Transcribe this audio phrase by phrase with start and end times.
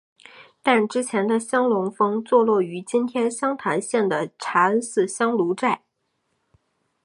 [0.63, 5.83] 但之前的香炉峰坐落于今天湘潭县的茶恩寺香炉寨。